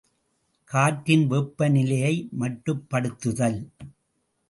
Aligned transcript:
காற்றின் 0.71 1.27
வெப்பநிலையை 1.31 2.15
மட்டுப்படுத்துதல். 2.39 3.61